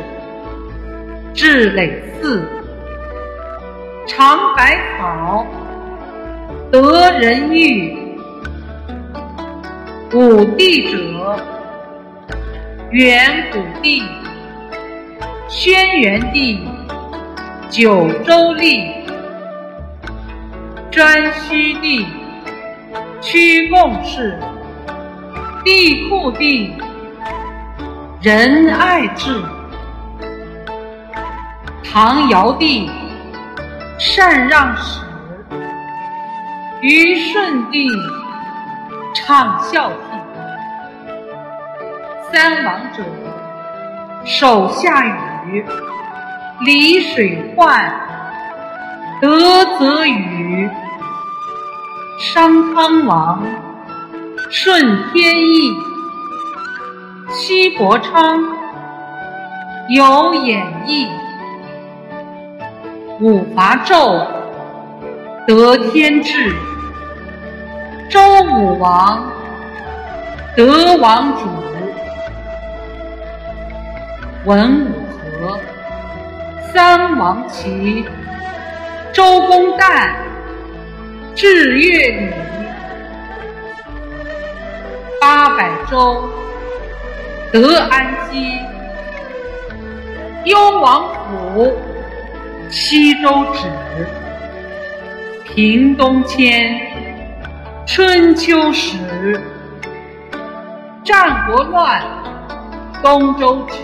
[1.33, 2.47] 治累寺，
[4.07, 5.43] 尝百草，
[6.71, 7.97] 得人欲。
[10.13, 11.35] 五帝者，
[12.91, 14.03] 元古帝、
[15.49, 16.59] 轩辕帝、
[17.71, 18.83] 九州立、
[20.91, 22.05] 颛顼帝、
[23.19, 24.39] 屈梦氏、
[25.63, 26.71] 帝喾帝。
[28.25, 29.39] 仁爱治，
[31.83, 32.89] 唐尧帝
[33.99, 34.99] 禅让始，
[36.81, 37.87] 虞舜帝
[39.13, 39.93] 唱孝悌，
[42.33, 43.03] 三王者，
[44.25, 45.05] 手下
[45.45, 45.63] 雨，
[46.61, 47.93] 离水患，
[49.21, 50.67] 德泽禹，
[52.17, 53.43] 商汤王，
[54.49, 54.81] 顺
[55.13, 55.94] 天意。
[57.37, 58.41] 西伯昌
[59.89, 61.05] 有演绎，
[63.19, 64.25] 五伐纣
[65.45, 66.55] 得天志，
[68.09, 68.21] 周
[68.53, 69.21] 武王
[70.55, 71.49] 得王主，
[74.45, 75.59] 文武和
[76.73, 78.05] 三王齐，
[79.11, 80.13] 周公旦
[81.35, 82.33] 治乐礼，
[85.19, 86.23] 八百州，
[87.61, 88.59] 得安西。
[90.43, 91.73] 幽王府，
[92.69, 93.61] 西周止。
[95.45, 96.77] 平东迁，
[97.85, 98.97] 春秋始。
[101.01, 102.03] 战国乱，
[103.01, 103.77] 东周止。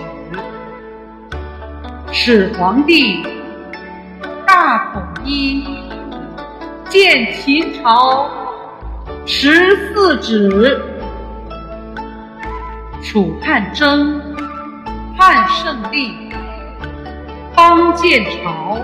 [2.11, 3.25] 始皇帝，
[4.45, 5.65] 大统一。
[6.89, 8.29] 建秦朝，
[9.25, 10.90] 十四指。
[13.03, 14.21] 楚汉争，
[15.17, 16.29] 汉胜利。
[17.55, 18.79] 方建朝，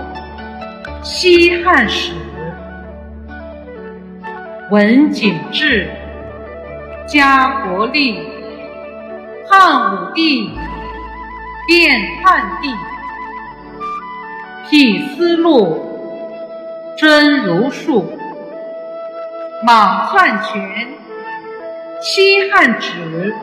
[1.02, 2.12] 西汉始。
[4.70, 5.88] 文景治，
[7.06, 8.18] 家国立。
[9.48, 10.50] 汉武帝，
[11.66, 12.68] 变汉帝。
[14.68, 15.80] 辟思路，
[16.98, 18.12] 尊儒术。
[19.64, 20.88] 莽篡权，
[22.02, 23.34] 西汉止。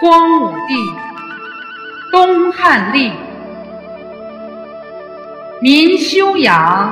[0.00, 0.74] 光武帝，
[2.10, 3.12] 东汉立。
[5.60, 6.90] 民休养，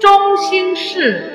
[0.00, 1.32] 中兴世。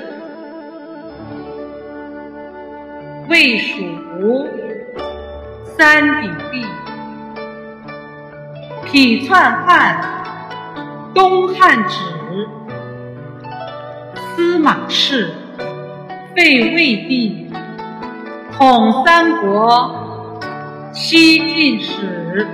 [3.27, 3.83] 魏蜀
[4.21, 4.47] 吴，
[5.77, 6.65] 三鼎立。
[8.85, 9.99] 匹篡汉，
[11.13, 11.99] 东汉止。
[14.15, 15.33] 司马氏，
[16.33, 17.51] 废魏帝，
[18.57, 19.98] 统三国，
[20.91, 22.47] 西晋始。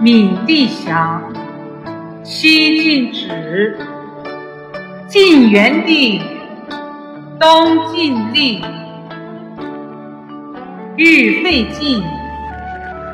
[0.00, 1.22] 闵帝降，
[2.24, 3.76] 西晋止。
[5.06, 6.20] 晋元帝，
[7.38, 8.64] 东晋立。
[10.96, 12.02] 欲废晋。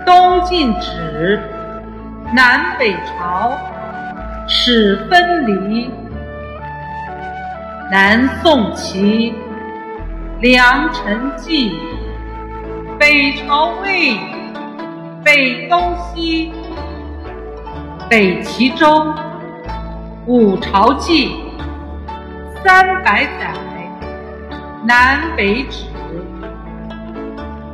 [0.06, 1.38] 东晋止，
[2.32, 3.52] 南北朝
[4.48, 5.90] 始分离。
[7.90, 9.34] 南宋齐，
[10.40, 11.72] 梁陈纪，
[12.98, 14.16] 北朝魏，
[15.22, 16.50] 北东西。
[18.08, 19.12] 北齐周，
[20.26, 21.36] 五朝纪，
[22.64, 23.52] 三百载，
[24.84, 25.84] 南北止。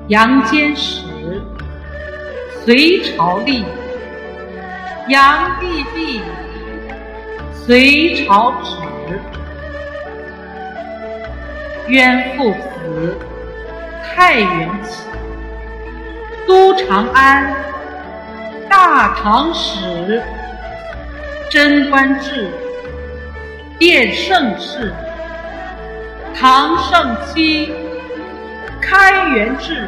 [0.08, 1.04] 杨坚始。
[2.64, 3.64] 隋朝立，
[5.08, 6.20] 杨帝毕，
[7.52, 8.76] 隋朝止。
[11.88, 13.18] 渊父子，
[14.02, 15.04] 太原起。
[16.46, 17.54] 都长安，
[18.68, 20.22] 大唐始。
[21.50, 22.50] 贞观之，
[23.78, 24.92] 变盛世。
[26.34, 27.72] 唐盛期，
[28.80, 29.86] 开元至。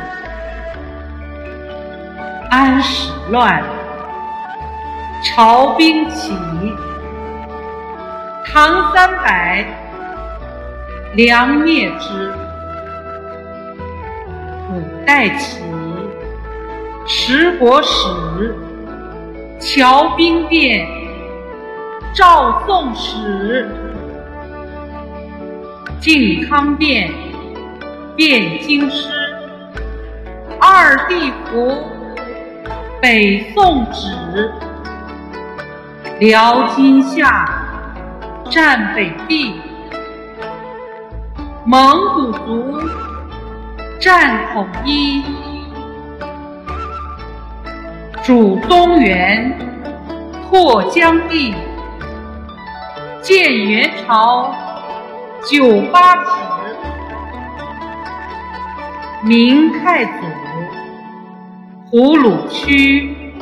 [2.51, 3.65] 安史乱，
[5.25, 6.33] 朝兵起。
[8.47, 9.65] 唐三百，
[11.15, 12.33] 梁灭之。
[15.07, 15.61] 代起，
[17.07, 18.55] 十国始。
[19.61, 20.87] 侨兵变，
[22.15, 23.69] 赵宋始。
[26.01, 27.11] 靖康变，
[28.17, 29.09] 变京师。
[30.61, 31.73] 二帝服。
[33.01, 34.51] 北宋止，
[36.21, 37.47] 辽金夏，
[38.51, 39.61] 占北地；
[41.67, 42.81] 蒙古族，
[44.05, 45.23] 战统一；
[48.23, 49.59] 主中原，
[50.43, 51.55] 拓疆地；
[53.23, 54.53] 建元朝，
[55.51, 56.31] 九八止；
[59.23, 60.11] 明太祖。
[61.91, 63.33] 胡虏区，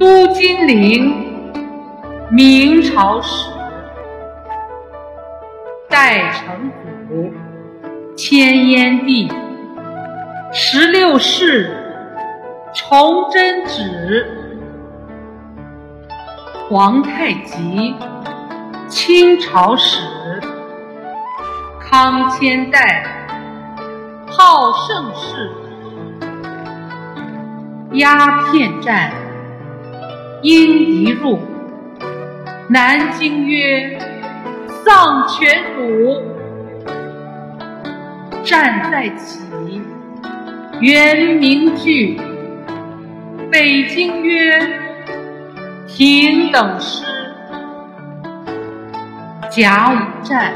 [0.00, 1.14] 都金陵，
[2.28, 3.48] 明朝史。
[5.88, 6.72] 代成
[7.08, 7.32] 祖，
[8.22, 9.32] 迁燕地。
[10.52, 11.70] 十六世，
[12.74, 14.26] 崇祯旨。
[16.68, 17.94] 皇太极，
[18.88, 20.02] 清朝始。
[21.80, 23.06] 康乾代，
[24.26, 25.50] 好盛世。
[27.92, 29.12] 鸦片战，
[30.42, 31.38] 英敌入。
[32.68, 33.98] 南京曰：
[34.84, 36.29] 丧权辱。
[38.44, 39.40] 战在起，
[40.80, 42.20] 元明句。
[43.50, 44.58] 北京曰：
[45.86, 47.04] 平等师。
[49.50, 50.52] 甲午战，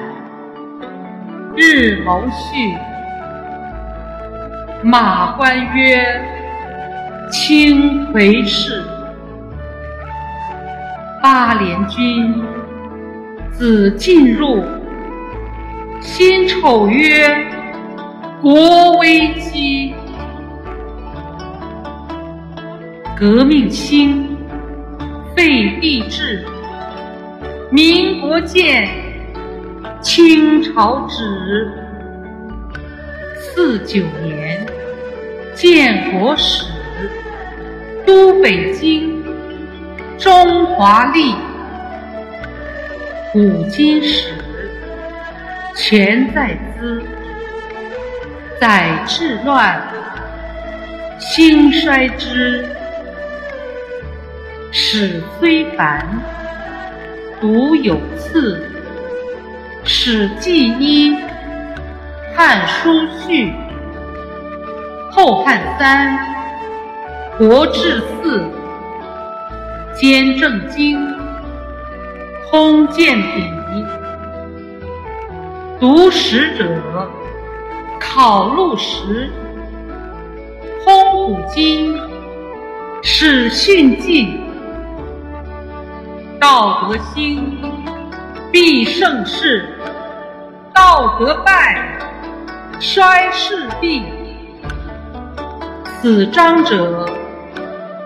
[1.57, 2.76] 日谋序。
[4.82, 6.30] 马关曰。
[7.30, 8.85] 清颓世，
[11.20, 12.45] 八连军，
[13.51, 14.62] 子进入，
[16.01, 17.45] 辛丑曰：
[18.45, 19.95] 国危机。
[23.16, 24.36] 革命兴，
[25.34, 26.45] 废帝制，
[27.70, 28.86] 民国建，
[30.03, 31.72] 清朝止。
[33.38, 34.66] 四九年，
[35.55, 36.66] 建国史，
[38.05, 39.24] 都北京，
[40.18, 41.34] 中华历，
[43.32, 44.34] 古今史，
[45.74, 47.03] 全在兹。
[48.61, 49.80] 载治乱，
[51.18, 52.68] 兴衰之。
[54.70, 56.07] 史虽繁，
[57.40, 58.70] 读有次。
[59.86, 61.11] 《史记》一，
[62.34, 62.90] 《汉书》
[63.26, 63.52] 序，
[65.12, 66.18] 《后汉》三，
[67.36, 68.40] 《国志》四，
[69.94, 70.98] 《兼正经》，
[72.50, 73.84] 《通鉴》笔。
[75.78, 77.11] 读史者，
[78.05, 79.28] 考录时，
[80.84, 81.96] 《通古今》，
[83.02, 84.26] 《史训记》。
[86.38, 87.59] 道德兴，
[88.52, 89.62] 必盛世；
[90.72, 91.98] 道德败，
[92.78, 94.05] 衰世必。
[96.00, 97.09] 此章者，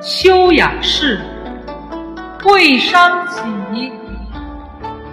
[0.00, 1.20] 修养士，
[2.46, 3.92] 未伤己，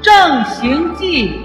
[0.02, 1.42] 正行纪。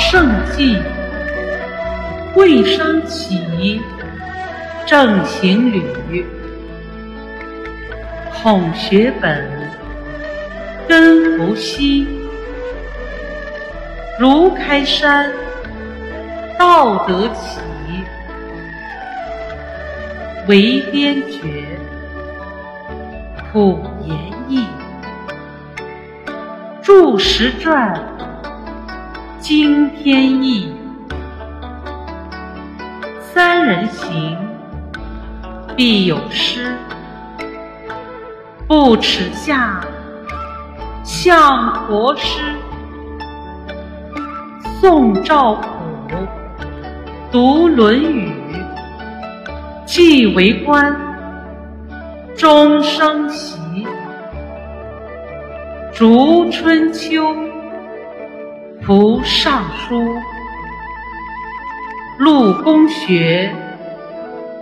[0.00, 0.26] 圣
[0.56, 0.78] 迹，
[2.34, 3.78] 未伤其
[4.86, 6.24] 正行履。
[8.32, 9.46] 孔学本，
[10.88, 12.08] 根不息。
[14.18, 15.30] 如开山，
[16.58, 17.60] 道德起，
[20.48, 21.62] 为边绝。
[23.52, 24.16] 普言
[24.48, 24.66] 义，
[26.82, 28.00] 著实传，
[29.50, 30.72] 经天意。
[33.20, 34.38] 三人行，
[35.74, 36.72] 必有失。
[38.68, 39.80] 不耻下，
[41.02, 42.40] 向国师。
[44.80, 45.66] 宋赵普，
[47.32, 48.32] 读《论语》，
[49.84, 50.96] 既为官。
[52.36, 53.58] 终生习，
[55.92, 57.34] 逐春秋，
[58.90, 60.16] 读尚书，
[62.18, 63.54] 陆公学，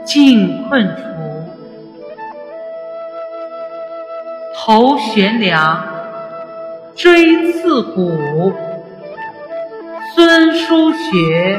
[0.05, 1.03] 尽困除。
[4.55, 5.83] 头悬梁，
[6.95, 8.53] 锥刺股。
[10.14, 11.59] 孙叔学，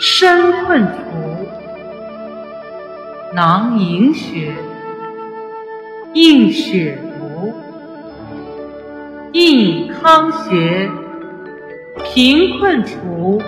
[0.00, 0.92] 身困除。
[3.32, 4.52] 囊萤学。
[6.14, 7.54] 应血读，
[9.30, 10.90] 应康学，
[12.04, 13.40] 贫困除，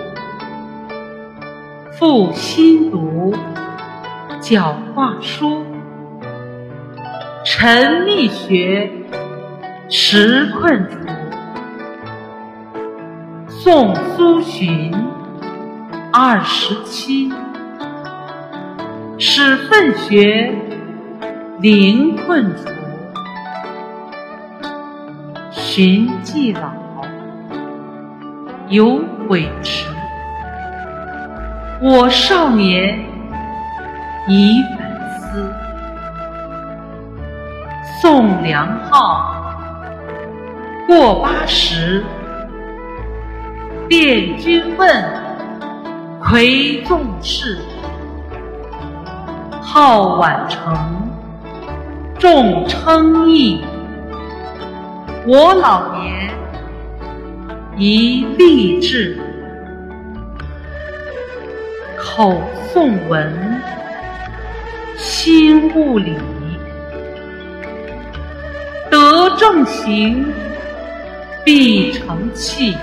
[1.91, 3.33] 复新读，
[4.41, 5.65] 狡猾书，
[7.45, 8.89] 陈立学，
[9.89, 10.97] 实困除，
[13.49, 14.93] 宋苏洵，
[16.11, 17.31] 二十七，
[19.17, 20.53] 始奋学。
[21.59, 22.65] 灵困除，
[25.51, 26.73] 寻迹老，
[28.73, 28.99] 有
[29.29, 29.85] 悔迟。
[31.79, 32.99] 我少年
[34.27, 35.53] 已反思。
[38.01, 39.31] 宋良浩
[40.87, 42.03] 过八十，
[43.87, 44.89] 殿君问，
[46.19, 47.59] 魁纵士，
[49.61, 50.75] 号晚成。
[52.17, 53.63] 众称义，
[55.27, 56.31] 我老年
[57.77, 59.17] 宜立志。
[61.97, 62.39] 口
[62.71, 63.59] 诵文，
[64.95, 66.15] 心悟理，
[68.91, 70.31] 德正行，
[71.43, 72.77] 必成器。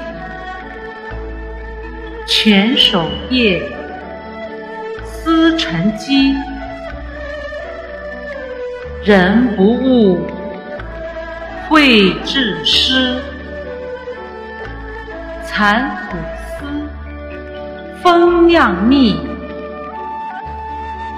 [2.26, 3.62] 全守业，
[5.04, 6.34] 思成机。
[9.04, 10.26] 人不悟，
[11.68, 13.16] 会致失。
[15.60, 16.16] 蚕吐
[16.58, 16.88] 丝，
[18.02, 19.20] 蜂酿蜜。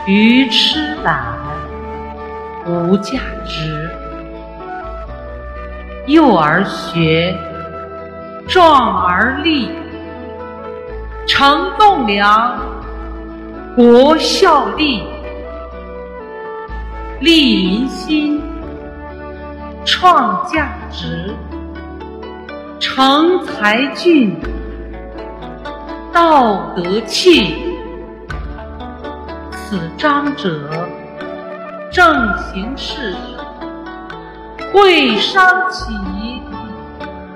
[0.05, 1.23] 鱼吃懒，
[2.67, 3.89] 无价值。
[6.09, 7.33] 幼儿学，
[8.49, 9.71] 壮而立。
[11.29, 12.59] 成栋梁，
[13.77, 15.05] 国效力；
[17.21, 18.43] 立民心，
[19.85, 21.33] 创价值；
[22.83, 24.37] 成才俊，
[26.13, 27.79] 道德气。
[29.53, 30.69] 此章者，
[31.93, 33.15] 正行事，
[34.73, 35.93] 贵商起，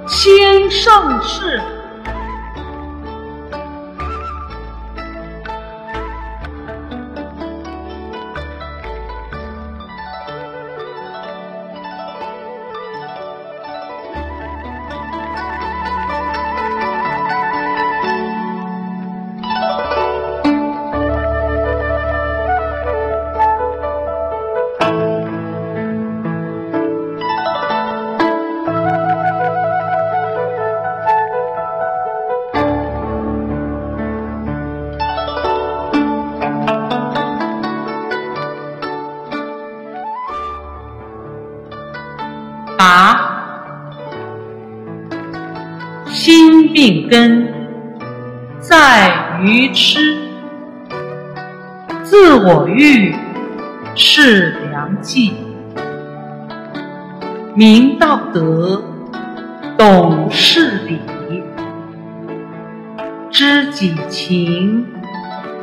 [0.09, 1.62] 兴盛世。
[46.87, 47.53] 病根
[48.61, 49.99] 在于痴，
[52.05, 53.12] 自我欲
[53.97, 55.32] 是良计。
[57.57, 58.80] 明道德，
[59.76, 61.01] 懂事理，
[63.32, 64.87] 知己情，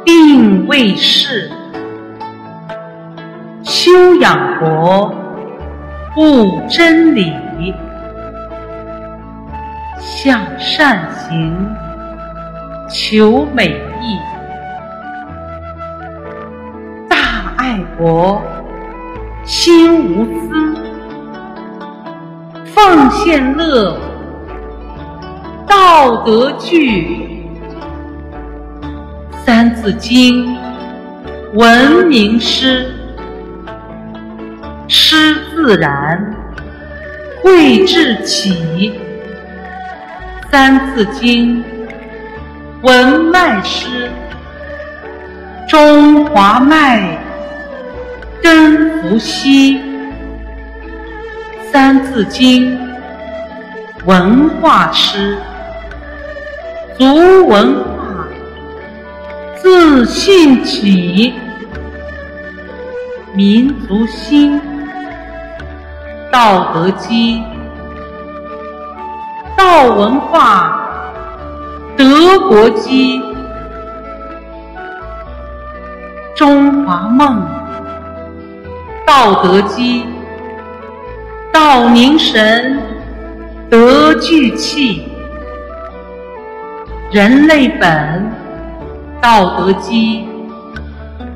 [0.03, 1.49] 定位事，
[3.63, 5.15] 修养国。
[6.17, 7.31] 悟真理，
[10.65, 11.75] 善行，
[12.89, 13.67] 求美
[14.01, 14.17] 意，
[17.09, 17.17] 大
[17.57, 18.41] 爱国，
[19.43, 20.77] 心无私，
[22.73, 23.99] 奉献乐，
[25.67, 27.45] 道德具，
[29.45, 30.55] 《三字经》
[31.55, 32.89] 文明诗。
[34.87, 36.33] 诗自然，
[37.41, 38.91] 会志起，
[40.53, 41.63] 《三字经》
[42.83, 44.11] 文脉诗，
[45.67, 47.17] 中华脉
[48.39, 49.79] 根伏羲，
[51.71, 52.77] 《三字经》
[54.05, 55.39] 文化诗，
[56.99, 58.27] 足文化
[59.59, 61.33] 自信起，
[63.33, 64.61] 民族心。
[66.31, 67.41] 道德基，
[69.65, 70.77] 道文化，
[71.95, 73.21] 德国基，
[76.35, 77.41] 中华梦，
[79.07, 80.05] 道德基，
[81.53, 82.77] 道凝神，
[83.69, 85.07] 德聚气，
[87.09, 88.29] 人类本，
[89.21, 90.27] 道德基，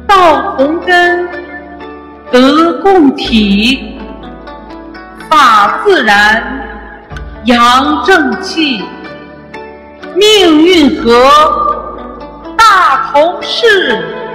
[0.06, 1.30] 道同根，
[2.30, 3.94] 德共体。
[5.30, 6.57] 法自然，
[7.48, 8.84] 阳正气，
[10.18, 11.10] 命运和，
[12.58, 14.27] 大同市。